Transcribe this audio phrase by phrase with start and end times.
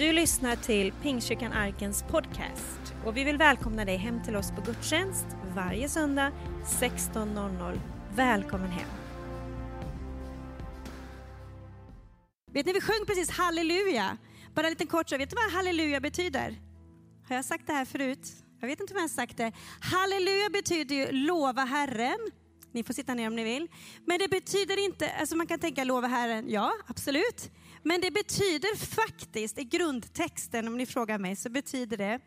[0.00, 4.60] Du lyssnar till Pingstkyrkan Arkens podcast och vi vill välkomna dig hem till oss på
[4.60, 6.32] gudstjänst varje söndag
[6.80, 7.80] 16.00.
[8.14, 8.88] Välkommen hem!
[12.52, 14.16] Vet ni, vi sjöng precis halleluja.
[14.54, 16.56] Bara en liten kort så, vet du vad halleluja betyder?
[17.28, 18.28] Har jag sagt det här förut?
[18.60, 19.52] Jag vet inte om jag har sagt det.
[19.80, 22.30] Halleluja betyder ju lova Herren.
[22.72, 23.68] Ni får sitta ner om ni vill.
[24.06, 27.50] Men det betyder inte, alltså man kan tänka lova Herren, ja absolut.
[27.82, 32.20] Men det betyder faktiskt, i grundtexten om ni frågar mig, så betyder det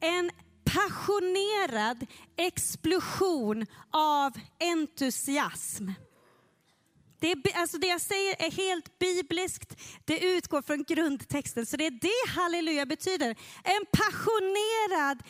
[0.00, 0.30] en
[0.64, 2.06] passionerad
[2.36, 5.90] explosion av entusiasm.
[7.20, 11.66] Det, är, alltså det jag säger är helt bibliskt, det utgår från grundtexten.
[11.66, 13.28] Så det är det halleluja betyder.
[13.64, 15.22] En passionerad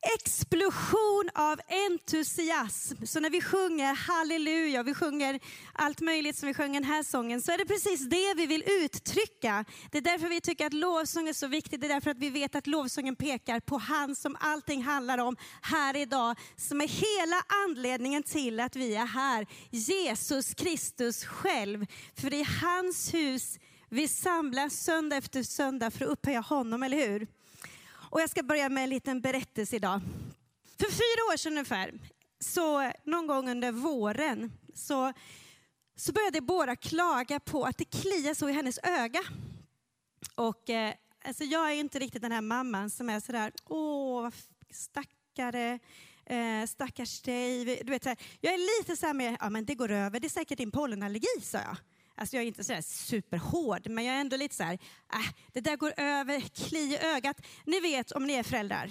[0.00, 3.06] explosion av entusiasm.
[3.06, 5.40] Så när vi sjunger halleluja, vi sjunger
[5.72, 8.64] allt möjligt som vi sjöng den här sången, så är det precis det vi vill
[8.66, 9.64] uttrycka.
[9.90, 11.80] Det är därför vi tycker att lovsång är så viktigt.
[11.80, 15.36] Det är därför att vi vet att lovsången pekar på han som allting handlar om
[15.62, 19.46] här idag, som är hela anledningen till att vi är här.
[19.70, 21.86] Jesus Kristus själv.
[22.14, 23.58] För i hans hus
[23.90, 27.37] vi samlas söndag efter söndag för att upphöja honom, eller hur?
[28.10, 30.00] Och jag ska börja med en liten berättelse idag.
[30.78, 31.92] För fyra år sedan ungefär,
[32.40, 35.12] så någon gång under våren, så,
[35.96, 39.20] så började Bora klaga på att det kliar så i hennes öga.
[40.34, 44.30] Och eh, alltså jag är inte riktigt den här mamman som är sådär, åh
[44.70, 45.78] stackare,
[46.24, 47.64] eh, stackars dig.
[47.64, 50.20] Du vet, så här, jag är lite så här med, ja men det går över,
[50.20, 51.76] det är säkert din pollenallergi, sa jag.
[52.18, 54.78] Alltså jag är inte sådär superhård, men jag är ändå lite så här,
[55.12, 57.36] äh, det där går över, kli i ögat.
[57.64, 58.90] Ni vet om ni är föräldrar,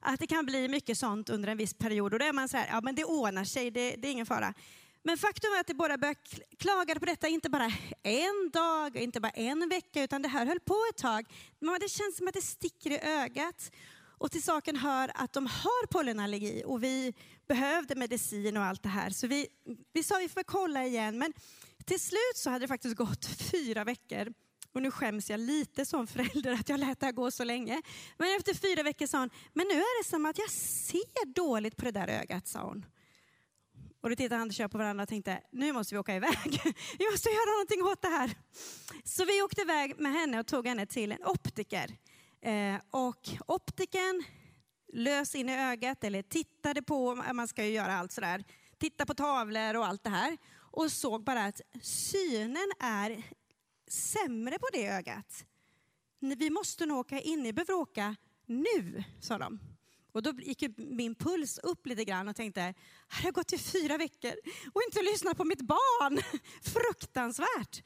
[0.00, 2.56] att det kan bli mycket sånt under en viss period och då är man så
[2.56, 4.54] här, ja men det ordnar sig, det, det är ingen fara.
[5.02, 6.20] Men faktum är att det båda började
[6.58, 10.60] klaga på detta, inte bara en dag, inte bara en vecka, utan det här höll
[10.60, 11.26] på ett tag.
[11.58, 13.70] Men det känns som att det sticker i ögat.
[14.18, 17.14] Och till saken hör att de har pollenallergi och vi
[17.48, 19.10] behövde medicin och allt det här.
[19.10, 19.46] Så vi,
[19.92, 21.18] vi sa vi får kolla igen.
[21.18, 21.32] Men
[21.84, 24.32] till slut så hade det faktiskt gått fyra veckor
[24.72, 27.82] och nu skäms jag lite som förälder att jag lät det här gå så länge.
[28.18, 31.76] Men efter fyra veckor sa hon, men nu är det som att jag ser dåligt
[31.76, 32.84] på det där ögat, sa hon.
[34.00, 36.60] Och då tittade Anders och jag på varandra och tänkte, nu måste vi åka iväg.
[36.98, 38.30] Vi måste göra någonting åt det här.
[39.04, 41.96] Så vi åkte iväg med henne och tog henne till en optiker.
[42.42, 44.24] Eh, och optiken
[44.92, 48.44] lös in i ögat, eller tittade på, man ska ju göra allt sådär,
[48.78, 50.36] titta på tavlor och allt det här
[50.70, 53.22] och såg bara att synen är
[53.88, 55.44] sämre på det ögat.
[56.18, 58.16] Vi måste nog åka in, ni behöver åka
[58.46, 59.58] nu, sa de.
[60.12, 62.74] Och då gick min puls upp lite grann och tänkte,
[63.08, 64.32] har jag gått i fyra veckor
[64.72, 66.20] och inte lyssnat på mitt barn?
[66.62, 67.82] Fruktansvärt.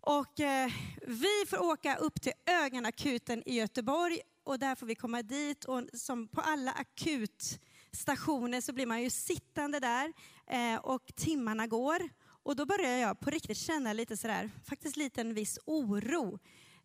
[0.00, 0.70] Och eh,
[1.06, 5.82] vi får åka upp till ögonakuten i Göteborg och där får vi komma dit och
[5.92, 7.60] som på alla akut
[7.96, 10.12] stationer så blir man ju sittande där
[10.52, 15.20] Eh, och timmarna går och då börjar jag på riktigt känna lite sådär, faktiskt lite
[15.20, 16.38] en viss oro.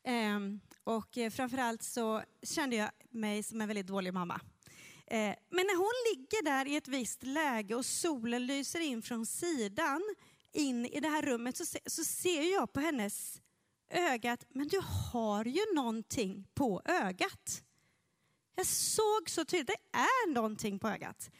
[0.03, 4.41] Ehm, och eh, framförallt så kände jag mig som en väldigt dålig mamma.
[5.07, 9.25] Eh, men när hon ligger där i ett visst läge och solen lyser in från
[9.25, 10.01] sidan
[10.53, 13.41] in i det här rummet så, så ser jag på hennes
[13.91, 14.81] öga att men du
[15.13, 17.63] har ju någonting på ögat.
[18.57, 21.31] Jag såg så tydligt, det är någonting på ögat.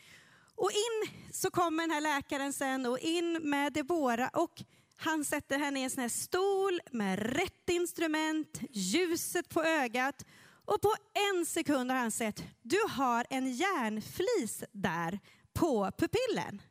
[0.56, 4.64] Och in så kommer den här läkaren sen och in med Debora och
[4.96, 10.26] han sätter henne i en sån här stol med rätt instrument, ljuset på ögat
[10.66, 15.20] och på en sekund har han sett, du har en järnflis där
[15.54, 16.62] på pupillen.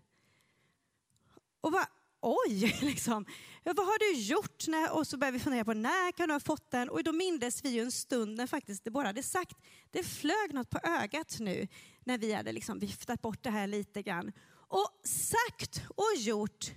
[1.60, 1.86] Och bara,
[2.26, 3.26] oj, liksom.
[3.64, 4.64] Vad har du gjort?
[4.92, 6.88] Och så började vi fundera på när kan du ha fått den?
[6.88, 9.56] Och då mindes vi ju en stund när faktiskt det bara hade sagt,
[9.90, 11.68] det flög något på ögat nu
[12.04, 14.32] när vi hade liksom viftat bort det här lite grann.
[14.68, 16.70] Och sagt och gjort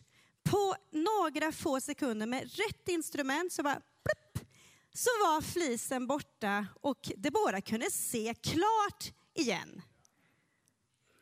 [0.43, 4.47] på några få sekunder med rätt instrument så, bara, plupp,
[4.93, 9.81] så var flisen borta och det båda kunde se klart igen.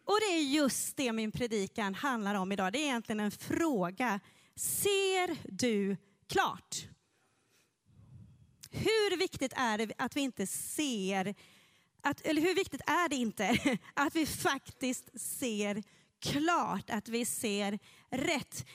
[0.07, 2.73] Och det är just det min predikan handlar om idag.
[2.73, 4.19] Det är egentligen en fråga.
[4.55, 6.87] Ser du klart?
[8.71, 11.35] Hur viktigt är det att vi inte ser
[12.01, 13.57] att, eller hur viktigt är det inte
[13.93, 15.83] att vi faktiskt ser
[16.19, 18.65] klart, att vi ser rätt?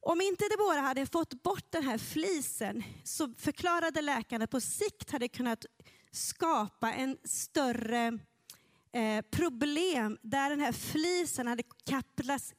[0.00, 5.28] Om inte Debora hade fått bort den här flisen så förklarade läkarna på sikt hade
[5.28, 5.66] kunnat
[6.10, 8.18] skapa en större
[8.92, 11.62] eh, problem där den här flisen hade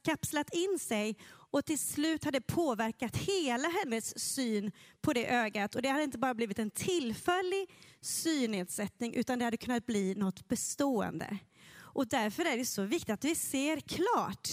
[0.03, 1.17] kapslat in sig
[1.53, 4.71] Och till slut hade påverkat hela hennes syn
[5.01, 5.75] på det ögat.
[5.75, 7.69] Och det hade inte bara blivit en tillfällig
[8.01, 11.37] synnedsättning utan det hade kunnat bli något bestående.
[11.75, 14.49] Och därför är det så viktigt att vi ser klart.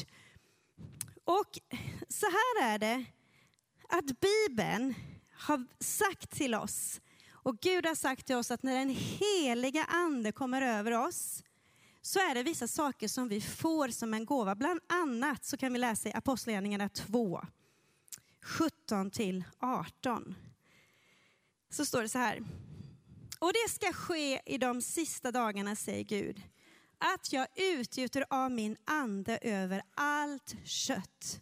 [1.24, 1.58] Och
[2.08, 3.04] så här är det
[3.88, 4.94] att Bibeln
[5.32, 7.00] har sagt till oss
[7.32, 11.42] och Gud har sagt till oss att när den heliga ande kommer över oss
[12.02, 14.54] så är det vissa saker som vi får som en gåva.
[14.54, 17.40] Bland annat så kan vi läsa i Apostlagärningarna 2,
[18.42, 20.34] 17 till 18.
[21.70, 22.42] Så står det så här.
[23.38, 26.42] Och det ska ske i de sista dagarna, säger Gud,
[26.98, 31.40] att jag utgjuter av min ande över allt kött.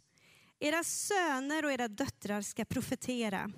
[0.58, 3.52] Era söner och era döttrar ska profetera.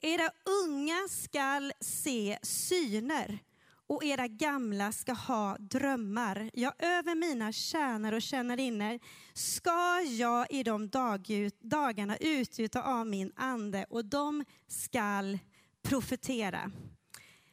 [0.00, 0.30] Era
[0.64, 3.38] unga skall se syner
[3.86, 6.50] och era gamla ska ha drömmar.
[6.54, 8.98] Ja, över mina tjänare och tjänarinnor
[9.34, 10.88] ska jag i de
[11.60, 15.38] dagarna utgjuta av min ande och de skall
[15.82, 16.70] profetera.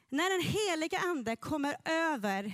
[0.09, 2.53] När den heliga ande kommer över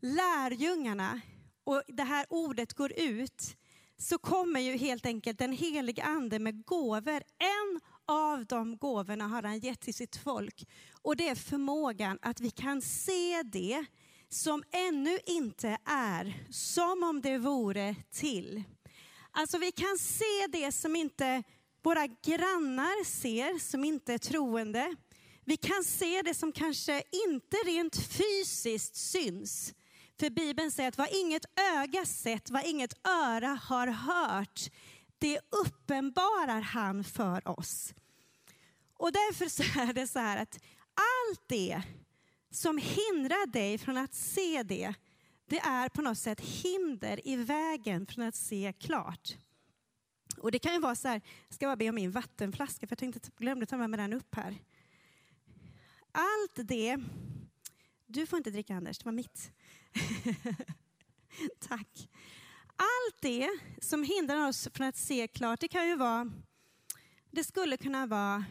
[0.00, 1.20] lärjungarna
[1.64, 3.56] och det här ordet går ut
[3.96, 7.22] så kommer ju helt enkelt den heliga ande med gåvor.
[7.38, 10.68] En av de gåvorna har han gett till sitt folk.
[11.02, 13.84] Och det är förmågan att vi kan se det
[14.28, 18.62] som ännu inte är, som om det vore till.
[19.30, 21.42] Alltså vi kan se det som inte
[21.82, 24.96] våra grannar ser, som inte är troende.
[25.44, 29.74] Vi kan se det som kanske inte rent fysiskt syns.
[30.20, 31.44] För Bibeln säger att vad inget
[31.76, 34.70] öga sett, vad inget öra har hört,
[35.24, 37.94] det uppenbarar han för oss.
[38.94, 40.58] Och därför så är det så här att
[40.94, 41.82] allt det
[42.50, 44.94] som hindrar dig från att se det,
[45.46, 49.36] det är på något sätt hinder i vägen från att se klart.
[50.36, 52.92] Och det kan ju vara så här, jag ska bara be om min vattenflaska för
[52.92, 54.58] jag tänkte, glömde ta med mig den upp här.
[56.12, 56.98] Allt det,
[58.06, 59.52] du får inte dricka Anders, det var mitt.
[61.68, 62.08] Tack.
[62.76, 66.30] Allt det som hindrar oss från att se klart, det kan ju vara,
[67.30, 68.44] det skulle kunna vara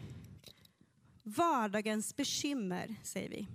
[1.23, 3.47] vardagens bekymmer, säger vi.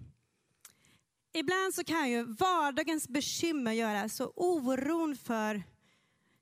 [1.32, 5.62] Ibland så kan ju vardagens bekymmer göra så oron för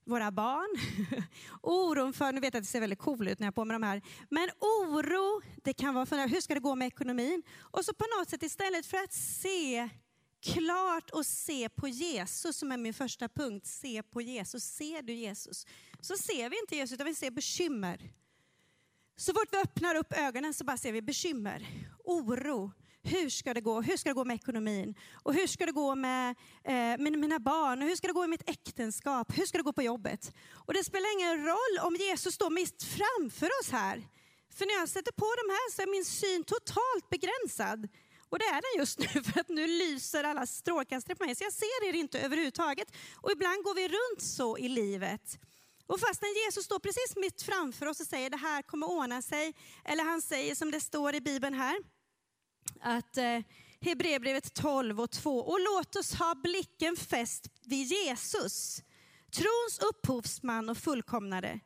[0.05, 0.81] våra barn,
[1.63, 3.65] oron för, nu vet jag att det ser väldigt cool ut när jag har på
[3.65, 7.43] mig de här, men oro, det kan vara för hur ska det gå med ekonomin?
[7.59, 9.89] Och så på något sätt istället för att se
[10.53, 14.65] klart och se på Jesus, som är min första punkt, se på Jesus.
[14.65, 15.67] Ser du Jesus?
[16.01, 18.11] Så ser vi inte Jesus, utan vi ser bekymmer.
[19.17, 21.67] Så fort vi öppnar upp ögonen så bara ser vi bekymmer,
[22.05, 22.73] oro.
[23.03, 23.81] Hur ska det gå?
[23.81, 24.95] Hur ska det gå med ekonomin?
[25.23, 26.31] Och hur ska det gå med,
[26.65, 27.83] eh, med mina barn?
[27.83, 29.39] Och hur ska det gå i mitt äktenskap?
[29.39, 30.33] Hur ska det gå på jobbet?
[30.53, 34.09] Och det spelar ingen roll om Jesus står mitt framför oss här.
[34.51, 37.89] För när jag sätter på de här så är min syn totalt begränsad.
[38.29, 41.45] Och det är den just nu för att nu lyser alla strålkastare på mig så
[41.45, 42.89] jag ser er inte överhuvudtaget.
[43.15, 45.39] Och ibland går vi runt så i livet.
[45.87, 49.55] Och fastän Jesus står precis mitt framför oss och säger det här kommer ordna sig,
[49.85, 51.77] eller han säger som det står i Bibeln här,
[52.81, 53.41] att eh,
[53.81, 58.83] Hebreerbrevet 12 och 2, och låt oss ha blicken fäst vid Jesus,
[59.31, 61.61] trons upphovsman och fullkomnare,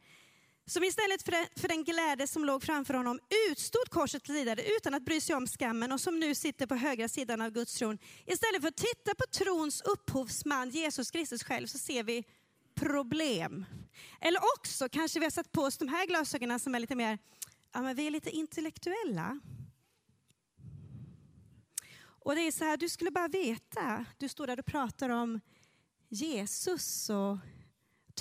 [0.70, 3.20] som istället för den, glädje som låg framför honom
[3.50, 7.08] utstod korsets lidande utan att bry sig om skammen och som nu sitter på högra
[7.08, 7.98] sidan av Guds tron.
[8.26, 12.24] Istället för att titta på trons upphovsman Jesus Kristus själv så ser vi
[12.74, 13.66] problem.
[14.20, 17.18] Eller också kanske vi har satt på oss de här glasögonen som är lite mer,
[17.72, 19.40] ja men vi är lite intellektuella.
[22.02, 25.40] Och det är så här, du skulle bara veta, du står där och pratar om
[26.08, 27.38] Jesus och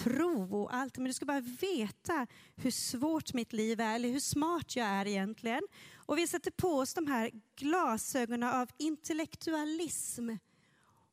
[0.04, 4.20] tro och allt, men du ska bara veta hur svårt mitt liv är, eller hur
[4.20, 5.62] smart jag är egentligen.
[5.96, 10.30] Och vi sätter på oss de här glasögonen av intellektualism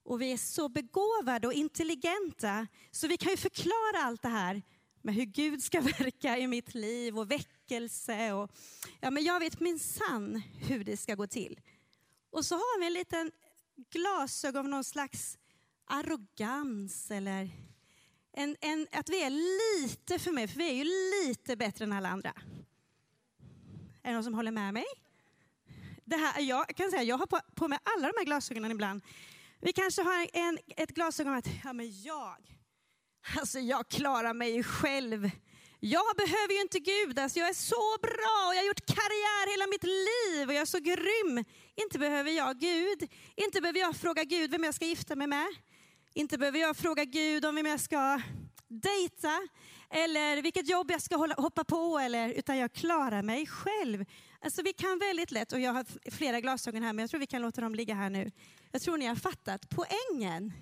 [0.04, 4.62] och vi är så begåvade och intelligenta så vi kan ju förklara allt det här
[5.02, 8.32] med hur Gud ska verka i mitt liv och väckelse.
[8.32, 8.50] Och,
[9.00, 11.60] ja, men jag vet minsann hur det ska gå till.
[12.30, 13.32] Och så har vi en liten
[13.90, 15.38] glasögon av någon slags
[15.84, 17.50] arrogans eller
[18.36, 21.92] en, en, att vi är lite för mig, för vi är ju lite bättre än
[21.92, 22.32] alla andra.
[24.02, 24.84] Är det någon som håller med mig?
[26.04, 29.02] Det här, jag kan säga, jag har på, på mig alla de här glasögonen ibland
[29.60, 32.36] vi kanske har en, ett glasögon att ja, men jag,
[33.38, 35.30] alltså jag klarar mig ju själv.
[35.80, 39.50] Jag behöver ju inte Gud, alltså jag är så bra och jag har gjort karriär
[39.50, 41.44] hela mitt liv och jag är så grym.
[41.74, 43.10] Inte behöver jag Gud.
[43.36, 45.46] Inte behöver jag fråga Gud vem jag ska gifta mig med.
[46.16, 48.20] Inte behöver jag fråga Gud om vem jag ska
[48.68, 49.48] dejta
[49.90, 54.04] eller vilket jobb jag ska hoppa på, eller, utan jag klarar mig själv.
[54.40, 57.26] Alltså vi kan väldigt lätt, och jag har flera glasögon här, men jag tror vi
[57.26, 58.32] kan låta dem ligga här nu.
[58.72, 60.52] Jag tror ni har fattat poängen.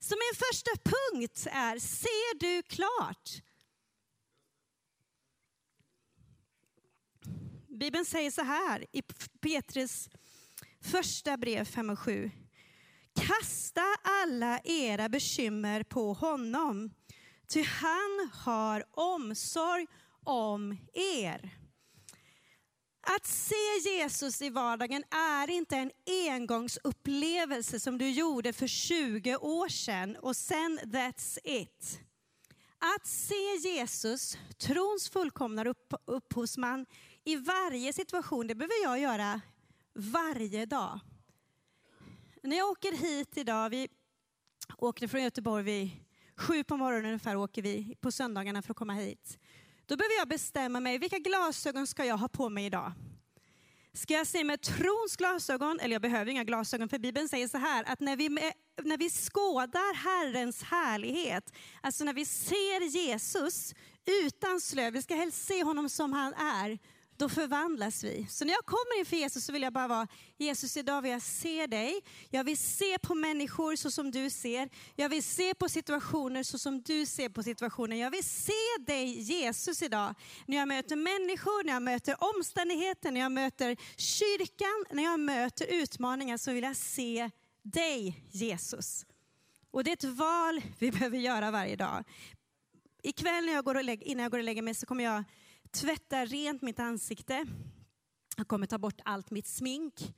[0.00, 3.30] Så min första punkt är, ser du klart?
[7.68, 9.02] Bibeln säger så här i
[9.40, 10.08] Petrus
[10.80, 12.30] första brev 5 och 7.
[13.76, 16.90] Kasta alla era bekymmer på honom,
[17.48, 19.86] ty han har omsorg
[20.24, 21.50] om er.
[23.00, 25.90] Att se Jesus i vardagen är inte en
[26.30, 32.00] engångsupplevelse som du gjorde för 20 år sedan och sen that's it.
[32.78, 36.86] Att se Jesus, trons fullkomna upp, upphovsman,
[37.24, 39.40] i varje situation, det behöver jag göra
[39.94, 41.00] varje dag.
[42.46, 43.88] När jag åker hit idag, vi
[44.78, 45.90] åkte från Göteborg vid
[46.36, 49.38] sju på morgonen ungefär åker vi på söndagarna för att komma hit.
[49.86, 52.92] Då behöver jag bestämma mig, vilka glasögon ska jag ha på mig idag?
[53.92, 57.58] Ska jag se med trons glasögon, eller jag behöver inga glasögon för Bibeln säger så
[57.58, 58.28] här att när vi,
[58.82, 63.74] när vi skådar Herrens härlighet, alltså när vi ser Jesus
[64.24, 66.78] utan slöv, vi ska helst se honom som han är,
[67.18, 68.26] då förvandlas vi.
[68.30, 71.22] Så när jag kommer inför Jesus så vill jag bara vara, Jesus idag vill jag
[71.22, 72.00] se dig.
[72.30, 74.68] Jag vill se på människor så som du ser.
[74.94, 77.96] Jag vill se på situationer så som du ser på situationer.
[77.96, 78.52] Jag vill se
[78.86, 80.14] dig Jesus idag.
[80.46, 85.66] När jag möter människor, när jag möter omständigheter, när jag möter kyrkan, när jag möter
[85.66, 87.30] utmaningar så vill jag se
[87.62, 89.06] dig Jesus.
[89.70, 92.04] Och det är ett val vi behöver göra varje dag.
[93.02, 95.24] Ikväll när jag går och lägger, innan jag går och lägger mig så kommer jag
[95.72, 97.46] tvätta rent mitt ansikte.
[98.36, 100.14] Jag kommer ta bort allt mitt smink.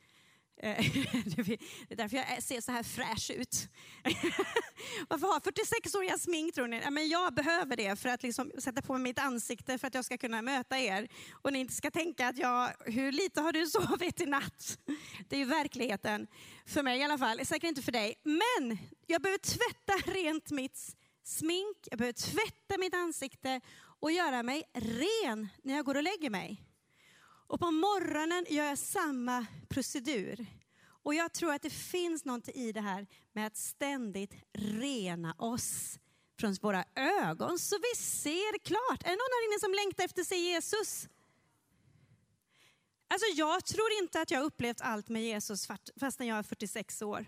[0.62, 0.76] Eh,
[1.36, 1.58] det
[1.90, 3.68] är därför jag ser så här fräsch ut.
[5.08, 6.90] Varför har 46-åriga smink tror ni?
[6.90, 10.04] men jag behöver det för att liksom sätta på mig mitt ansikte för att jag
[10.04, 11.08] ska kunna möta er.
[11.42, 14.78] Och ni inte ska tänka att jag, hur lite har du sovit i natt?
[15.28, 16.26] Det är ju verkligheten.
[16.66, 18.14] För mig i alla fall, säkert inte för dig.
[18.22, 23.60] Men jag behöver tvätta rent mitt smink, jag behöver tvätta mitt ansikte
[24.00, 26.64] och göra mig ren när jag går och lägger mig.
[27.48, 30.46] Och på morgonen gör jag samma procedur.
[31.02, 35.98] Och jag tror att det finns något i det här med att ständigt rena oss
[36.40, 39.02] från våra ögon så vi ser klart.
[39.02, 41.08] Är det någon här inne som längtar efter att se Jesus?
[43.08, 45.68] Alltså jag tror inte att jag upplevt allt med Jesus
[46.00, 47.26] fastän jag är 46 år.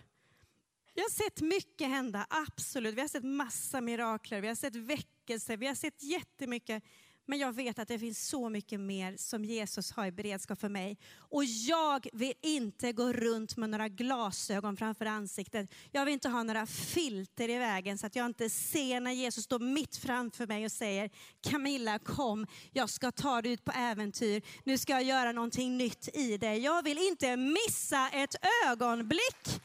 [0.95, 2.95] Jag har sett mycket hända, absolut.
[2.95, 6.83] Vi har sett massa mirakler, vi har sett veckor väckelse, vi har sett jättemycket.
[7.27, 10.69] Men jag vet att det finns så mycket mer som Jesus har i beredskap för
[10.69, 10.99] mig.
[11.19, 15.71] Och jag vill inte gå runt med några glasögon framför ansiktet.
[15.93, 19.45] Jag vill inte ha några filter i vägen så att jag inte ser när Jesus
[19.45, 21.11] står mitt framför mig och säger
[21.41, 24.43] Camilla kom, jag ska ta dig ut på äventyr.
[24.65, 26.59] Nu ska jag göra någonting nytt i dig.
[26.59, 28.35] Jag vill inte missa ett
[28.67, 29.61] ögonblick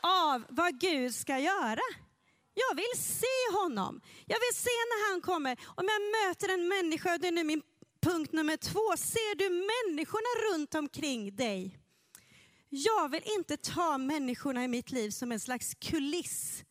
[0.00, 2.05] av vad Gud ska göra.
[2.58, 4.00] Jag vill se honom.
[4.26, 5.58] Jag vill se när han kommer.
[5.64, 7.62] Om jag möter en människa, och det är nu min
[8.00, 11.78] punkt nummer två, ser du människorna runt omkring dig?
[12.68, 16.64] Jag vill inte ta människorna i mitt liv som en slags kuliss.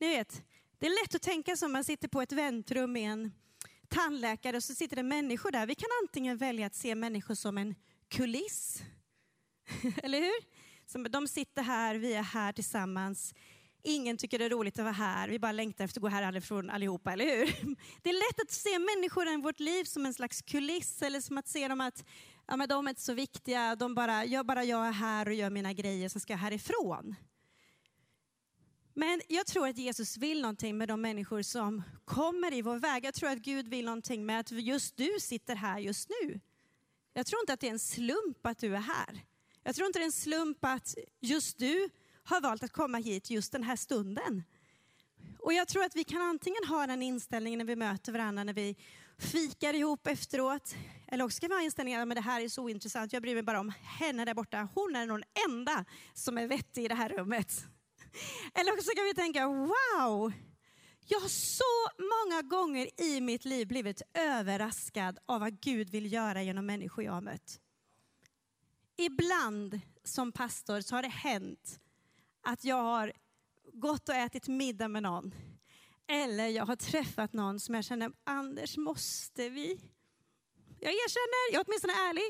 [0.00, 0.42] Ni vet,
[0.78, 3.32] det är lätt att tänka som man sitter på ett väntrum med en
[3.88, 5.66] tandläkare och så sitter det människor där.
[5.66, 7.74] Vi kan antingen välja att se människor som en
[8.08, 8.82] kuliss,
[10.02, 10.64] eller hur?
[10.86, 13.34] Som, de sitter här, vi är här tillsammans.
[13.86, 15.28] Ingen tycker det är roligt att vara här.
[15.28, 17.46] Vi bara längtar efter att gå härifrån allihopa, eller hur?
[18.02, 21.38] Det är lätt att se människor i vårt liv som en slags kuliss eller som
[21.38, 22.04] att se dem att
[22.46, 23.76] ja, men de är inte så viktiga.
[23.76, 27.14] De bara, jag, bara jag är här och gör mina grejer, sen ska jag härifrån.
[28.94, 33.04] Men jag tror att Jesus vill någonting med de människor som kommer i vår väg.
[33.04, 36.40] Jag tror att Gud vill någonting med att just du sitter här just nu.
[37.12, 39.24] Jag tror inte att det är en slump att du är här.
[39.62, 41.90] Jag tror inte det är en slump att just du
[42.24, 44.42] har valt att komma hit just den här stunden.
[45.38, 48.52] Och jag tror att vi kan antingen ha den inställningen när vi möter varandra, när
[48.52, 48.76] vi
[49.18, 50.74] fikar ihop efteråt.
[51.06, 53.42] Eller också kan vi ha inställningen att det här är så intressant, jag bryr mig
[53.42, 54.68] bara om henne där borta.
[54.74, 57.64] Hon är nog den enda som är vettig i det här rummet.
[58.54, 60.32] Eller också kan vi tänka, wow,
[61.06, 66.42] jag har så många gånger i mitt liv blivit överraskad av vad Gud vill göra
[66.42, 67.60] genom människor jag har mött.
[68.96, 71.80] Ibland som pastor så har det hänt
[72.44, 73.12] att jag har
[73.72, 75.34] gått och ätit middag med någon.
[76.06, 79.80] Eller jag har träffat någon som jag känner, Anders måste vi?
[80.80, 82.24] Jag erkänner, jag är åtminstone ärlig.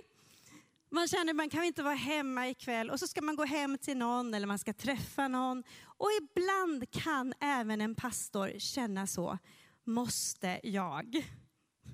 [0.90, 3.97] Man känner man kan inte vara hemma ikväll och så ska man gå hem till
[3.97, 5.64] någon eller man ska träffa någon.
[5.85, 9.38] Och ibland kan även en pastor känna så.
[9.85, 11.26] Måste jag?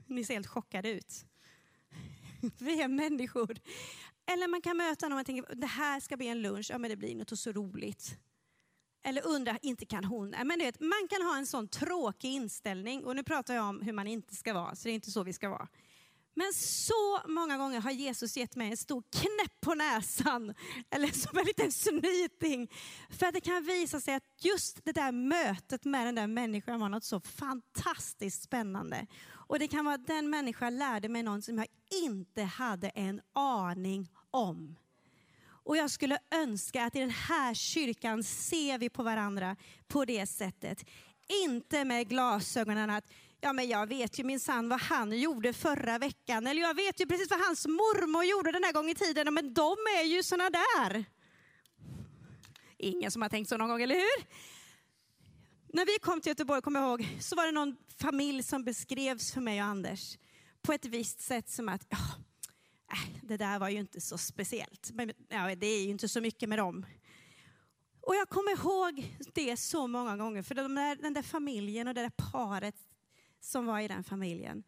[0.06, 1.24] Ni ser helt chockade ut.
[2.58, 3.58] Vi är människor.
[4.26, 6.90] Eller man kan möta någon och tänka, det här ska bli en lunch, ja men
[6.90, 8.16] det blir något så roligt.
[9.02, 10.30] Eller undra, inte kan hon.
[10.30, 13.80] Men du vet, man kan ha en sån tråkig inställning och nu pratar jag om
[13.80, 15.68] hur man inte ska vara, så det är inte så vi ska vara.
[16.34, 20.54] Men så många gånger har Jesus gett mig en stor knäpp på näsan,
[20.90, 22.70] eller som en liten snyting.
[23.10, 26.80] För att det kan visa sig att just det där mötet med den där människan
[26.80, 29.06] var något så fantastiskt spännande.
[29.50, 31.66] Och det kan vara att den människan lärde mig något som jag
[32.04, 34.76] inte hade en aning om.
[35.64, 39.56] Och jag skulle önska att i den här kyrkan ser vi på varandra
[39.88, 40.84] på det sättet.
[41.44, 43.04] Inte med glasögonen att
[43.40, 46.46] ja men jag vet ju minsann vad han gjorde förra veckan.
[46.46, 49.34] Eller jag vet ju precis vad hans mormor gjorde den här gången i tiden.
[49.34, 51.04] Men de är ju såna där.
[52.78, 54.26] Ingen som har tänkt så någon gång, eller hur?
[55.72, 59.32] När vi kom till Göteborg, kommer jag ihåg, så var det någon familj som beskrevs
[59.32, 60.18] för mig och Anders
[60.62, 61.98] på ett visst sätt som att äh,
[63.22, 64.90] det där var ju inte så speciellt.
[64.94, 66.86] Men, ja, det är ju inte så mycket med dem.
[68.00, 71.94] Och jag kommer ihåg det så många gånger, för de där, den där familjen och
[71.94, 72.76] det där paret
[73.40, 74.62] som var i den familjen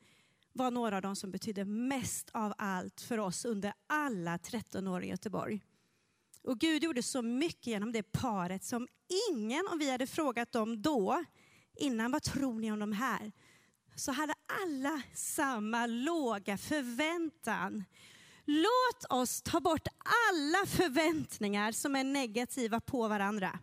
[0.53, 5.05] var några av de som betydde mest av allt för oss under alla 13 år
[5.05, 5.61] i Göteborg.
[6.45, 8.89] Och Gud gjorde så mycket genom det paret som
[9.31, 11.25] ingen, om vi hade frågat dem då,
[11.77, 13.33] innan vad tror ni om de här?
[13.97, 17.85] Så hade alla samma låga förväntan.
[18.45, 19.89] Låt oss ta bort
[20.31, 23.59] alla förväntningar som är negativa på varandra.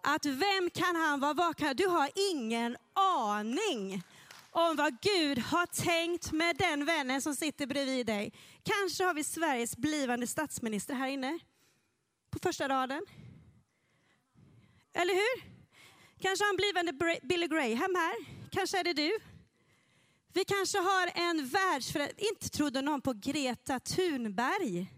[0.00, 1.34] Att vem kan han vara?
[1.34, 4.02] Vad kan, du har ingen aning
[4.50, 8.32] om vad Gud har tänkt med den vännen som sitter bredvid dig.
[8.62, 11.38] Kanske har vi Sveriges blivande statsminister här inne
[12.38, 13.06] på första raden.
[14.94, 15.56] Eller hur?
[16.20, 18.14] Kanske har en blivande Billy Graham här.
[18.50, 19.18] Kanske är det du.
[20.32, 22.28] Vi kanske har en världsförälder.
[22.32, 24.92] Inte trodde någon på Greta Thunberg.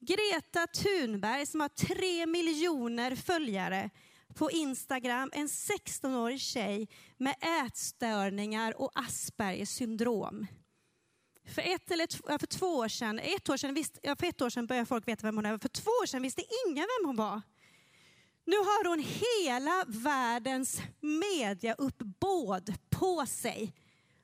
[0.00, 3.90] Greta Thunberg som har tre miljoner följare
[4.34, 5.30] på Instagram.
[5.32, 7.34] En 16-årig tjej med
[7.66, 10.46] ätstörningar och Aspergers syndrom.
[11.50, 14.42] För ett eller två, för två år sedan, ett år sedan, visst, ja, för ett
[14.42, 15.58] år sedan började folk veta vem hon är.
[15.58, 17.42] För två år sedan visste ingen vem hon var.
[18.44, 23.72] Nu har hon hela världens mediauppbåd på sig.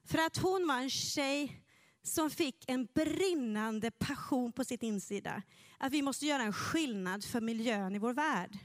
[0.05, 1.63] För att hon var en tjej
[2.03, 5.43] som fick en brinnande passion på sitt insida.
[5.79, 8.59] Att vi måste göra en skillnad för miljön i vår värld.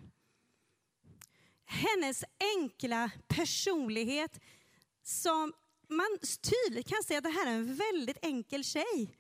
[1.66, 2.24] Hennes
[2.58, 4.40] enkla personlighet
[5.04, 5.54] som
[5.92, 9.18] man tydligt kan se att det här är en väldigt enkel tjej.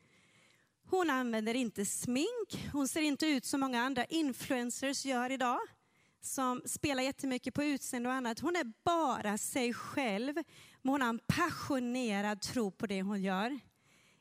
[0.90, 5.60] Hon använder inte smink, hon ser inte ut som många andra influencers gör idag
[6.22, 8.40] som spelar jättemycket på utseende och annat.
[8.40, 10.36] Hon är bara sig själv,
[10.82, 13.60] men hon har en passionerad tro på det hon gör.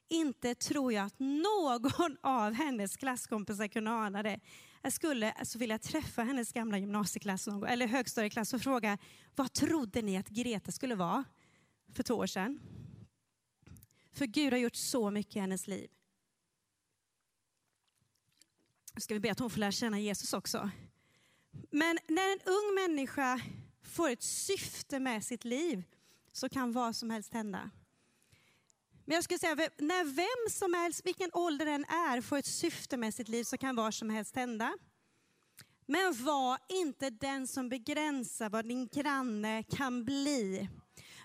[0.09, 4.41] Inte tror jag att någon av hennes klasskompisar kunde ana det.
[4.83, 8.99] Jag skulle alltså vilja träffa hennes gamla gymnasieklass någon, eller högstadieklass och fråga
[9.37, 11.25] vad trodde ni att Greta skulle vara
[11.93, 12.61] för två år sedan?
[14.13, 15.91] För Gud har gjort så mycket i hennes liv.
[18.95, 20.71] Nu ska vi be att hon får lära känna Jesus också.
[21.71, 23.41] Men när en ung människa
[23.83, 25.83] får ett syfte med sitt liv
[26.33, 27.71] så kan vad som helst hända.
[29.05, 32.97] Men jag skulle säga, när vem som helst, vilken ålder den är, får ett syfte
[32.97, 34.79] med sitt liv så kan vad som helst hända.
[35.87, 40.69] Men var inte den som begränsar vad din granne kan bli.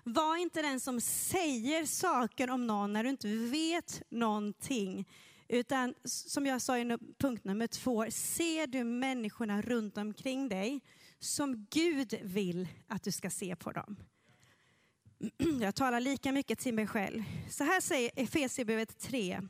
[0.08, 5.10] Var inte den som säger saker om någon när du inte vet någonting.
[5.48, 10.82] Utan som jag sa i punkt nummer två, ser du människorna runt omkring dig
[11.20, 13.96] som Gud vill att du ska se på dem.
[15.62, 17.24] Jag talar lika mycket till mig själv.
[17.50, 19.42] Så här säger Efesierbrevet 3.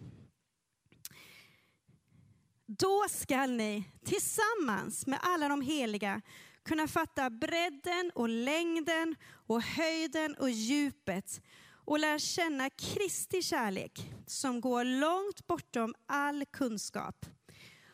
[2.65, 6.21] Då skall ni tillsammans med alla de heliga
[6.65, 9.15] kunna fatta bredden och längden
[9.47, 11.41] och höjden och djupet
[11.86, 17.25] och lära känna Kristi kärlek som går långt bortom all kunskap.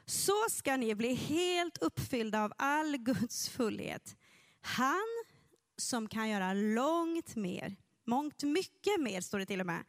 [0.05, 4.15] Så ska ni bli helt uppfyllda av all Guds fullhet.
[4.61, 5.23] Han
[5.77, 9.83] som kan göra långt mer, mångt mycket mer står det till och med,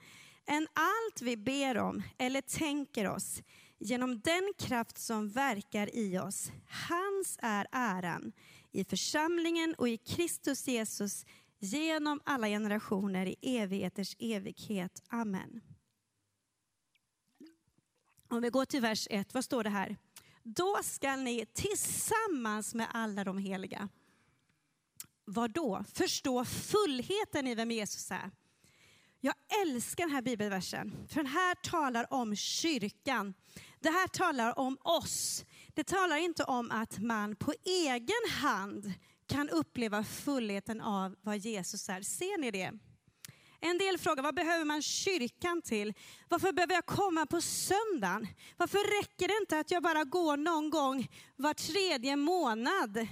[0.46, 3.42] än allt vi ber om eller tänker oss
[3.82, 6.50] genom den kraft som verkar i oss.
[6.88, 8.32] Hans är äran
[8.72, 11.26] i församlingen och i Kristus Jesus
[11.58, 15.02] genom alla generationer i evigheters evighet.
[15.08, 15.60] Amen.
[18.28, 19.96] Om vi går till vers 1, vad står det här?
[20.42, 23.88] Då ska ni tillsammans med alla de heliga,
[25.24, 25.84] vad då?
[25.92, 28.30] Förstå fullheten i vem Jesus är.
[29.20, 33.34] Jag älskar den här bibelversen, för den här talar om kyrkan.
[33.82, 35.44] Det här talar om oss.
[35.74, 38.92] Det talar inte om att man på egen hand
[39.26, 42.02] kan uppleva fullheten av vad Jesus är.
[42.02, 42.72] Ser ni det?
[43.60, 45.94] En del frågar, vad behöver man kyrkan till?
[46.28, 48.28] Varför behöver jag komma på söndagen?
[48.56, 53.06] Varför räcker det inte att jag bara går någon gång var tredje månad?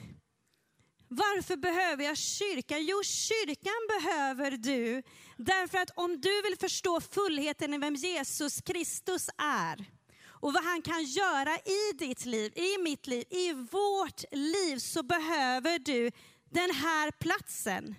[1.08, 2.84] Varför behöver jag kyrkan?
[2.84, 5.02] Jo, kyrkan behöver du
[5.36, 9.99] därför att om du vill förstå fullheten i vem Jesus Kristus är
[10.40, 15.02] och vad han kan göra i ditt liv, i mitt liv, i vårt liv så
[15.02, 16.10] behöver du
[16.50, 17.94] den här platsen.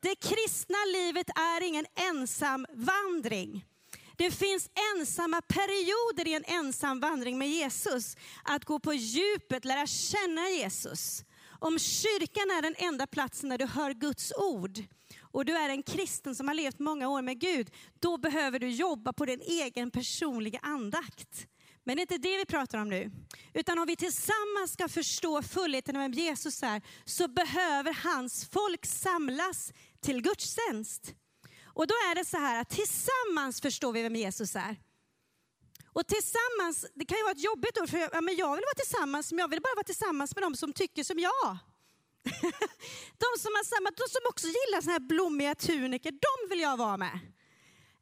[0.00, 3.64] Det kristna livet är ingen ensam vandring.
[4.16, 8.16] Det finns ensamma perioder i en ensam vandring med Jesus.
[8.44, 11.24] Att gå på djupet, lära känna Jesus.
[11.58, 14.84] Om kyrkan är den enda platsen där du hör Guds ord
[15.20, 18.68] och du är en kristen som har levt många år med Gud, då behöver du
[18.68, 21.46] jobba på din egen personliga andakt.
[21.86, 23.10] Men det är inte det vi pratar om nu.
[23.54, 28.86] Utan om vi tillsammans ska förstå fullheten av vem Jesus är, så behöver hans folk
[28.86, 31.14] samlas till gudstjänst.
[31.64, 34.76] Och då är det så här att tillsammans förstår vi vem Jesus är.
[35.92, 38.64] Och tillsammans, det kan ju vara ett jobbigt ord, för jag, ja, men jag vill
[38.64, 41.58] vara tillsammans, men jag vill bara vara tillsammans med de som tycker som jag.
[43.24, 46.76] de som har samma, de som också gillar såna här blommiga tuniker, de vill jag
[46.76, 47.18] vara med.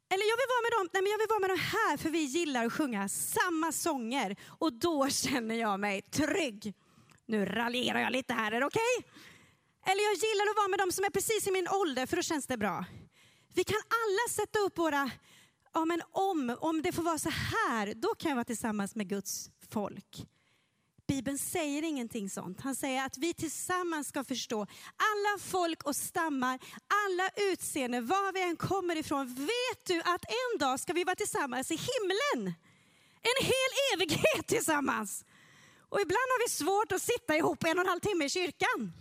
[0.09, 2.09] Eller jag vill vara med dem, nej men jag vill vara med de här för
[2.09, 6.73] vi gillar att sjunga samma sånger och då känner jag mig trygg.
[7.27, 8.81] Nu raljerar jag lite här, är det okej?
[8.99, 9.11] Okay?
[9.91, 12.21] Eller jag gillar att vara med dem som är precis i min ålder för då
[12.21, 12.85] känns det bra.
[13.53, 15.11] Vi kan alla sätta upp våra,
[15.73, 19.09] ja men om, om det får vara så här, då kan jag vara tillsammans med
[19.09, 20.25] Guds folk.
[21.07, 22.61] Bibeln säger ingenting sånt.
[22.61, 24.61] Han säger att vi tillsammans ska förstå
[24.97, 26.59] alla folk och stammar,
[27.07, 29.27] alla utseenden, var vi än kommer ifrån.
[29.35, 32.53] Vet du att en dag ska vi vara tillsammans i himlen?
[33.21, 35.25] En hel evighet tillsammans.
[35.89, 38.93] Och ibland har vi svårt att sitta ihop en och en halv timme i kyrkan.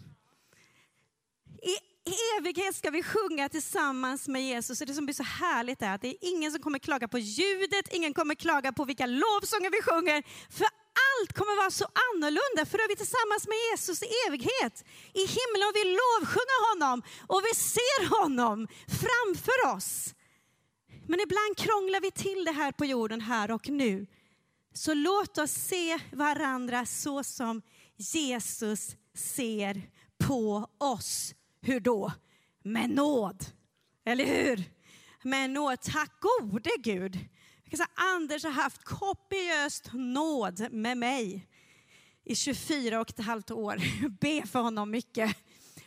[2.07, 4.81] I evighet ska vi sjunga tillsammans med Jesus.
[4.81, 7.19] Och det som blir så härligt är att det är ingen som kommer klaga på
[7.19, 10.23] ljudet, ingen kommer klaga på vilka lovsånger vi sjunger.
[10.51, 10.67] För
[11.07, 14.85] allt kommer vara så annorlunda för då är vi tillsammans med Jesus i evighet.
[15.13, 18.69] I himlen och vi lovsjunger honom och vi ser honom
[19.03, 20.15] framför oss.
[21.07, 24.07] Men ibland krånglar vi till det här på jorden här och nu.
[24.75, 27.63] Så låt oss se varandra så som
[27.97, 29.83] Jesus ser
[30.27, 31.35] på oss.
[31.65, 32.13] Hur då?
[32.63, 33.45] Med nåd.
[34.05, 34.65] Eller hur?
[35.23, 35.81] Med nåd.
[35.81, 37.29] Tack gode Gud
[37.77, 41.47] kan säga, Anders har haft kopiöst nåd med mig
[42.25, 43.77] i 24 och ett halvt år.
[44.21, 45.37] Be för honom mycket.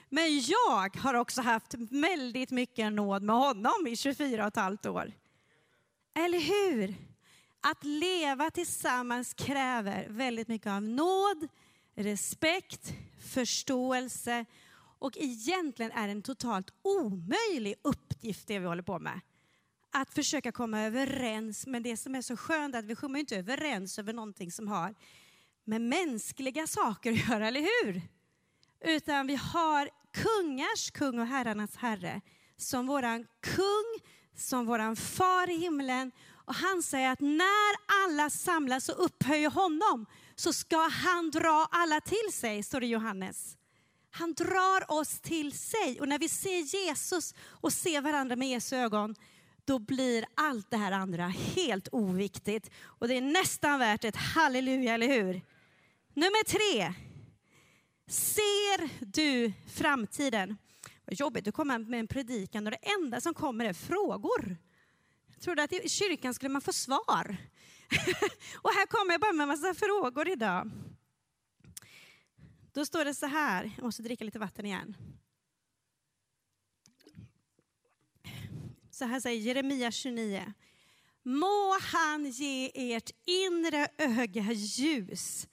[0.09, 4.85] Men jag har också haft väldigt mycket nåd med honom i 24 och ett halvt
[4.85, 5.11] år.
[6.15, 6.95] Eller hur?
[7.61, 11.47] Att leva tillsammans kräver väldigt mycket av nåd,
[11.95, 12.93] respekt,
[13.33, 14.45] förståelse
[14.99, 19.19] och egentligen är det en totalt omöjlig uppgift det vi håller på med
[19.91, 21.67] att försöka komma överens.
[21.67, 24.67] Men det som är så skönt är att vi kommer inte överens över någonting som
[24.67, 24.95] har
[25.63, 28.01] med mänskliga saker att göra, eller hur?
[28.81, 32.21] Utan vi har kungars kung och herrarnas herre
[32.57, 36.11] som våran kung, som våran far i himlen.
[36.45, 40.05] Och han säger att när alla samlas och upphöjer honom
[40.35, 43.57] så ska han dra alla till sig, står det i Johannes.
[44.17, 48.75] Han drar oss till sig och när vi ser Jesus och ser varandra med Jesu
[48.75, 49.15] ögon
[49.65, 52.71] då blir allt det här andra helt oviktigt.
[52.83, 55.41] Och det är nästan värt ett halleluja, eller hur?
[56.13, 56.93] Nummer tre.
[58.07, 60.57] Ser du framtiden?
[61.05, 64.57] Vad jobbigt du kommer med en predikan och det enda som kommer är frågor.
[65.27, 66.97] Jag trodde att i kyrkan skulle man få svar.
[68.61, 70.71] och här kommer jag bara med en massa frågor idag.
[72.77, 74.97] Då står det så här, jag måste dricka lite vatten igen.
[78.91, 80.53] Så här säger Jeremia 29.
[81.23, 85.47] Må han ge ert inre öga ljus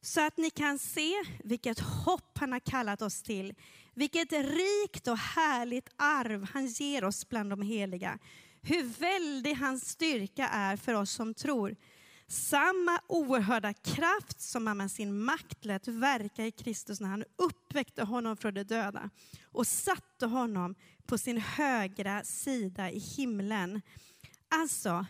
[0.00, 1.12] så att ni kan se
[1.44, 3.54] vilket hopp han har kallat oss till.
[3.94, 8.18] Vilket rikt och härligt arv han ger oss bland de heliga.
[8.62, 11.76] Hur väldig hans styrka är för oss som tror.
[12.32, 18.02] Samma oerhörda kraft som han med sin makt lät verka i Kristus när han uppväckte
[18.02, 19.10] honom från de döda
[19.44, 20.74] och satte honom
[21.06, 23.82] på sin högra sida i himlen.
[24.48, 25.06] Alltså,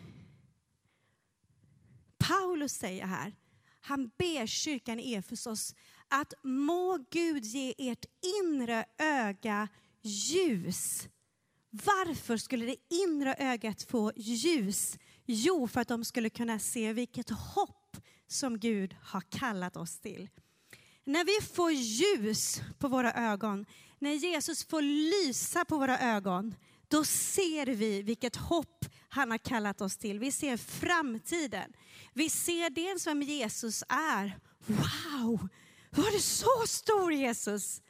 [2.18, 3.34] Paulus säger här,
[3.80, 5.74] han ber kyrkan i Efesos
[6.08, 8.04] att må Gud ge ert
[8.42, 9.68] inre öga
[10.02, 11.08] ljus.
[11.70, 14.98] Varför skulle det inre ögat få ljus?
[15.26, 20.28] Jo, för att de skulle kunna se vilket hopp som Gud har kallat oss till.
[21.04, 23.66] När vi får ljus på våra ögon,
[23.98, 26.54] när Jesus får lysa på våra ögon,
[26.88, 30.18] då ser vi vilket hopp han har kallat oss till.
[30.18, 31.72] Vi ser framtiden.
[32.12, 34.38] Vi ser dels vem Jesus är.
[34.66, 35.48] Wow,
[35.90, 37.82] var du så stor Jesus?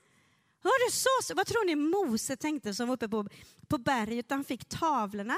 [0.62, 3.28] Var du så, vad tror ni Mose tänkte som var uppe på,
[3.68, 5.36] på berget han fick tavlorna?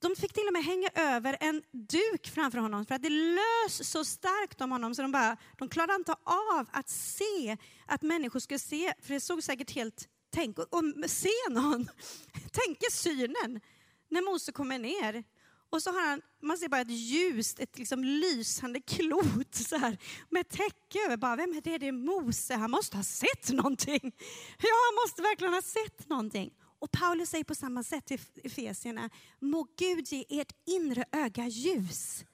[0.00, 3.90] De fick till och med hänga över en duk framför honom för att det lös
[3.90, 8.40] så starkt om honom så de, bara, de klarade inte av att se att människor
[8.40, 10.66] skulle se, för det såg säkert helt, tänk och
[11.06, 11.88] se någon,
[12.52, 13.60] tänk er synen
[14.08, 15.24] när Mose kommer ner.
[15.70, 19.98] Och så har han, man ser bara ett ljust, ett liksom lysande klot så här,
[20.28, 21.16] med täcke över.
[21.16, 21.78] Bara, vem är det?
[21.78, 22.54] Det är Mose.
[22.54, 24.00] Han måste ha sett någonting.
[24.58, 26.50] Ja, han måste verkligen ha sett någonting.
[26.80, 32.24] Och Paulus säger på samma sätt till Efesierna, må Gud ge ert inre öga ljus.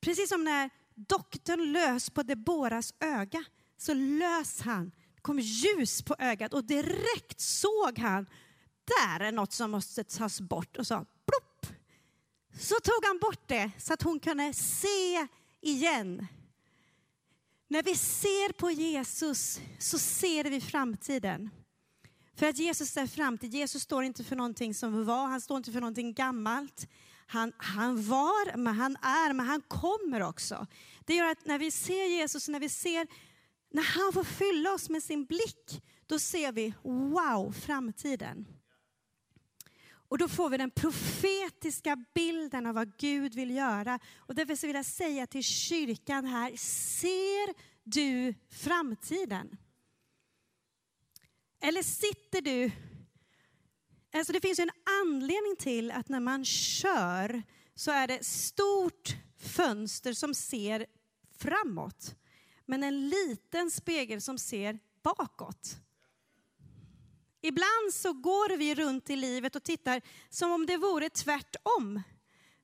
[0.00, 3.44] Precis som när doktorn lös på Deboras öga,
[3.76, 8.26] så lös han, det kom ljus på ögat och direkt såg han,
[8.84, 11.66] där är något som måste tas bort och sa plopp.
[12.60, 15.26] Så tog han bort det så att hon kunde se
[15.60, 16.26] igen.
[17.68, 21.50] När vi ser på Jesus så ser vi framtiden.
[22.36, 23.54] För att Jesus är framtid.
[23.54, 26.88] Jesus står inte för någonting som var, han står inte för någonting gammalt.
[27.26, 30.66] Han, han var, men han är, men han kommer också.
[31.04, 33.06] Det gör att när vi ser Jesus, när vi ser,
[33.70, 38.46] när han får fylla oss med sin blick, då ser vi, wow, framtiden.
[40.08, 43.98] Och då får vi den profetiska bilden av vad Gud vill göra.
[44.16, 46.56] Och därför vill jag säga till kyrkan här,
[47.00, 49.56] ser du framtiden?
[51.60, 52.70] Eller sitter du...
[54.14, 54.70] Alltså det finns en
[55.02, 57.42] anledning till att när man kör
[57.74, 60.86] så är det stort fönster som ser
[61.38, 62.14] framåt.
[62.66, 65.76] Men en liten spegel som ser bakåt.
[67.40, 72.02] Ibland så går vi runt i livet och tittar som om det vore tvärtom.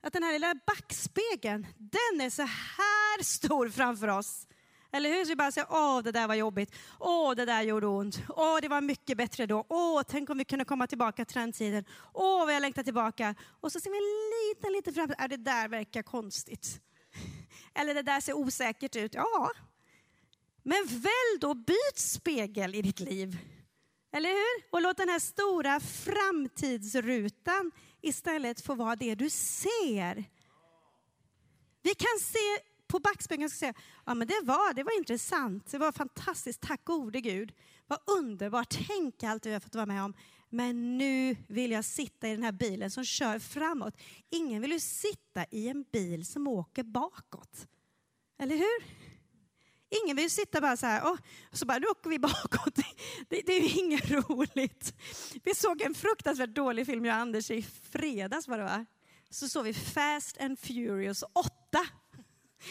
[0.00, 4.46] Att den här lilla backspegeln, den är så här stor framför oss.
[4.92, 5.24] Eller hur?
[5.24, 8.58] Så vi bara säger, åh det där var jobbigt, åh det där gjorde ont, åh
[8.62, 11.84] det var mycket bättre då, åh tänk om vi kunde komma tillbaka till den tiden,
[12.12, 13.34] åh vad jag längtar tillbaka.
[13.60, 13.98] Och så ser vi
[14.54, 16.80] lite, lite fram, är det där verkar konstigt.
[17.74, 19.50] Eller det där ser osäkert ut, ja.
[20.62, 23.38] Men välj då, byt spegel i ditt liv.
[24.12, 24.70] Eller hur?
[24.70, 30.24] Och låt den här stora framtidsrutan istället få vara det du ser.
[31.82, 33.74] Vi kan se på backspegeln och säga,
[34.06, 37.52] ja men det var, det var intressant, det var fantastiskt, tack gode Gud.
[37.86, 40.14] Vad underbart, tänk allt vi har fått vara med om.
[40.48, 43.96] Men nu vill jag sitta i den här bilen som kör framåt.
[44.30, 47.66] Ingen vill ju sitta i en bil som åker bakåt.
[48.38, 48.84] Eller hur?
[50.04, 51.18] Ingen vill sitta bara så här, och
[51.52, 52.74] så bara, nu åker vi bakåt.
[53.28, 54.94] Det, det är ju inget roligt.
[55.44, 58.86] Vi såg en fruktansvärt dålig film, jag och Anders, i fredags var det va?
[59.30, 61.50] Så såg vi Fast and Furious 8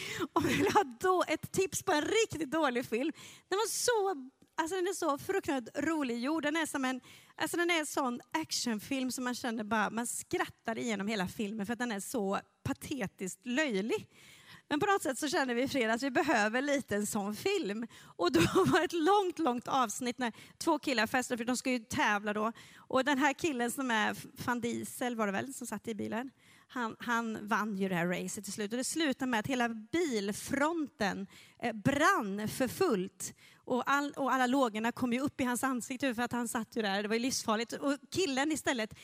[0.32, 3.12] om du vill ha då ett tips på en riktigt dålig film.
[3.48, 6.42] Den var så Alltså den är så fruktansvärt rolig gjord.
[6.42, 7.00] Den är som en,
[7.36, 11.66] alltså den är en sån actionfilm som man känner bara, man skrattar igenom hela filmen
[11.66, 14.08] för att den är så patetiskt löjlig.
[14.68, 17.36] Men på något sätt så känner vi i fredags att vi behöver lite en sån
[17.36, 17.86] film.
[18.04, 21.78] Och då var ett långt, långt avsnitt när två killar festade, för de ska ju
[21.78, 22.52] tävla då.
[22.76, 26.30] Och den här killen som är van Diesel var det väl, som satt i bilen
[26.74, 28.72] han, han vann ju det här racet till slut.
[28.72, 31.26] Och det slutade med att hela bilfronten
[31.62, 33.34] eh, brann för fullt.
[33.64, 36.76] Och, all, och alla lågorna kom ju upp i hans ansikte för att han satt
[36.76, 37.02] ju där.
[37.02, 37.72] Det var ju livsfarligt.
[37.72, 38.94] Och killen istället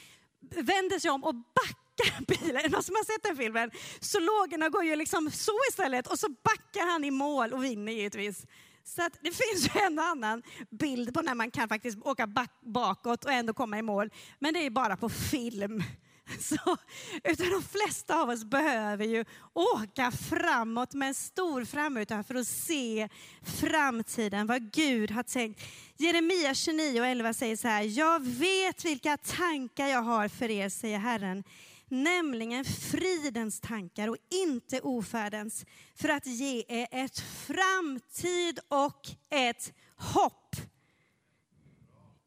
[0.40, 2.56] vänder sig om och backar bilen.
[2.56, 3.70] Är det någon som har sett den filmen?
[4.00, 7.92] Så lågorna går ju liksom så istället och så backar han i mål och vinner
[7.92, 8.46] givetvis.
[8.84, 12.52] Så att det finns ju en annan bild på när man kan faktiskt åka back,
[12.60, 14.10] bakåt och ändå komma i mål.
[14.38, 15.82] Men det är bara på film.
[16.40, 16.76] Så,
[17.24, 22.46] utan de flesta av oss behöver ju åka framåt med en stor framruta för att
[22.46, 23.08] se
[23.42, 25.62] framtiden, vad Gud har tänkt.
[25.96, 30.68] Jeremia 29 och 11 säger så här, jag vet vilka tankar jag har för er,
[30.68, 31.44] säger Herren,
[31.88, 35.64] nämligen fridens tankar och inte ofärdens,
[35.94, 40.56] för att ge er ett framtid och ett hopp.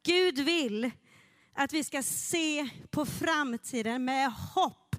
[0.04, 0.92] Gud vill
[1.64, 4.96] att vi ska se på framtiden med hopp.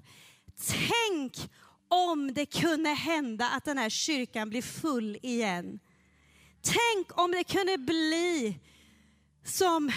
[0.67, 1.51] Tänk
[1.87, 5.79] om det kunde hända att den här kyrkan blir full igen.
[6.61, 8.59] Tänk om det kunde bli
[9.45, 9.91] som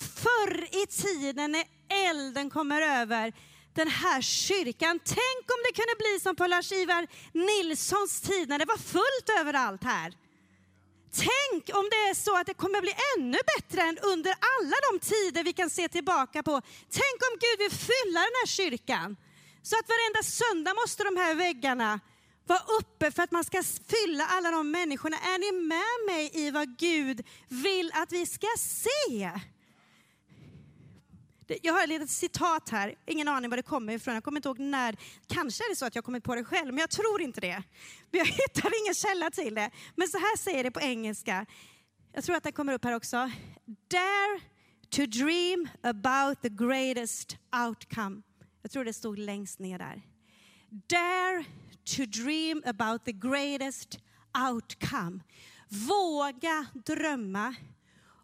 [0.00, 3.32] förr i tiden när elden kommer över
[3.74, 5.00] den här kyrkan.
[5.04, 9.84] Tänk om det kunde bli som på Lars-Ivar Nilssons tid när det var fullt överallt
[9.84, 10.14] här.
[11.12, 14.98] Tänk om det är så att det kommer bli ännu bättre än under alla de
[14.98, 16.60] tider vi kan se tillbaka på.
[16.90, 19.16] Tänk om Gud vill fylla den här kyrkan.
[19.62, 22.00] Så att varenda söndag måste de här väggarna
[22.46, 25.16] vara uppe för att man ska fylla alla de människorna.
[25.16, 29.30] Är ni med mig i vad Gud vill att vi ska se?
[31.62, 34.14] Jag har ett litet citat här, ingen aning var det kommer ifrån.
[34.14, 34.96] Jag kommer inte ihåg när.
[35.26, 37.62] Kanske är det så att jag kommit på det själv, men jag tror inte det.
[38.10, 39.70] jag hittar ingen källa till det.
[39.94, 41.46] Men så här säger det på engelska.
[42.12, 43.30] Jag tror att det kommer upp här också.
[43.88, 44.40] Dare
[44.90, 48.22] to dream about the greatest outcome.
[48.62, 50.02] Jag tror det stod längst ner där.
[50.70, 51.44] Dare
[51.84, 53.98] to dream about the greatest
[54.50, 55.20] outcome.
[55.68, 57.54] Våga drömma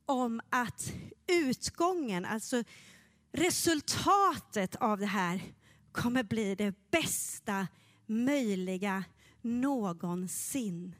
[0.06, 0.92] om att
[1.26, 2.64] utgången, alltså
[3.32, 5.42] resultatet av det här
[5.92, 7.68] kommer bli det bästa
[8.06, 9.04] möjliga
[9.42, 10.94] någonsin.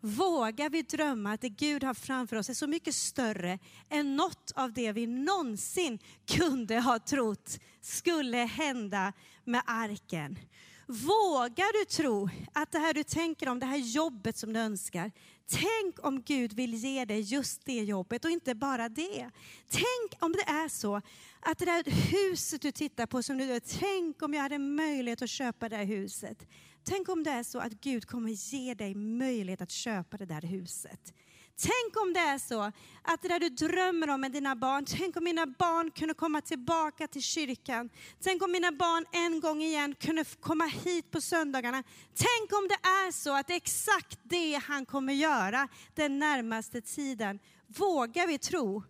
[0.00, 3.58] Vågar vi drömma att det Gud har framför oss är så mycket större
[3.88, 9.12] än något av det vi någonsin kunde ha trott skulle hända
[9.44, 10.38] med arken.
[10.86, 15.12] Vågar du tro att det här du tänker om, det här jobbet som du önskar,
[15.46, 19.30] tänk om Gud vill ge dig just det jobbet och inte bara det.
[19.68, 21.00] Tänk om det är så
[21.40, 25.30] att det där huset du tittar på, som du tänk om jag hade möjlighet att
[25.30, 26.46] köpa det där huset.
[26.84, 30.42] Tänk om det är så att Gud kommer ge dig möjlighet att köpa det där
[30.42, 31.14] huset.
[31.56, 35.16] Tänk om det är så att det där du drömmer om med dina barn, tänk
[35.16, 37.90] om mina barn kunde komma tillbaka till kyrkan.
[38.22, 41.82] Tänk om mina barn en gång igen kunde komma hit på söndagarna.
[42.14, 46.80] Tänk om det är så att det är exakt det han kommer göra den närmaste
[46.80, 47.38] tiden.
[47.66, 48.82] Vågar vi tro?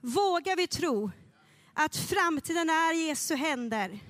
[0.00, 1.10] Vågar vi tro
[1.74, 4.00] att framtiden är Jesu händer?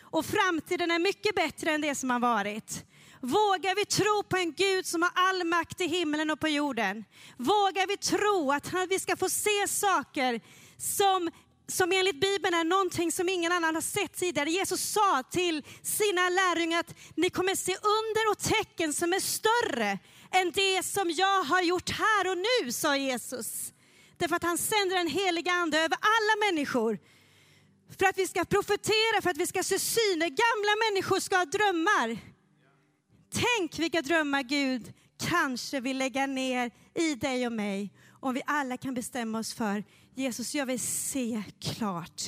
[0.00, 2.84] Och framtiden är mycket bättre än det som har varit.
[3.20, 7.04] Vågar vi tro på en Gud som har all makt i himlen och på jorden?
[7.36, 10.40] Vågar vi tro att vi ska få se saker
[10.78, 11.30] som
[11.68, 14.50] som enligt Bibeln är någonting som ingen annan har sett tidigare.
[14.50, 19.98] Jesus sa till sina lärjungar att ni kommer se under och tecken som är större
[20.30, 23.72] än det som jag har gjort här och nu, sa Jesus.
[24.16, 26.98] Därför att han sänder en helig ande över alla människor.
[27.98, 30.28] För att vi ska profetera, för att vi ska se syner.
[30.28, 32.35] Gamla människor ska ha drömmar.
[33.36, 38.76] Tänk vilka drömmar Gud kanske vill lägga ner i dig och mig om vi alla
[38.76, 42.22] kan bestämma oss för Jesus, jag vill se klart.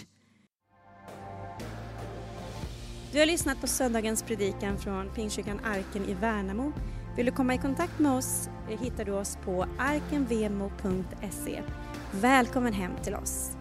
[3.13, 6.73] Du har lyssnat på söndagens predikan från Pingstkyrkan Arken i Värnamo.
[7.17, 11.63] Vill du komma i kontakt med oss eh, hittar du oss på arkenvemo.se.
[12.13, 13.58] Välkommen hem till oss.